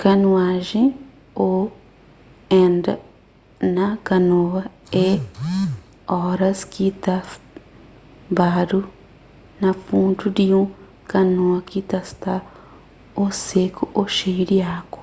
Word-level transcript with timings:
kanuajen 0.00 0.88
ô: 1.48 1.48
and 2.62 2.84
na 3.76 3.88
kanoa 4.06 4.62
é 5.08 5.08
óras 6.28 6.58
ki 6.72 6.86
ta 7.04 7.16
badu 8.36 8.80
na 9.62 9.70
fundu 9.84 10.24
di 10.36 10.46
un 10.60 10.66
kanoa 11.10 11.58
ki 11.70 11.80
ta 11.90 11.98
sta 12.10 12.34
ô 13.22 13.24
seku 13.46 13.82
ô 14.00 14.02
xeiu 14.16 14.44
di 14.50 14.58
agu 14.78 15.00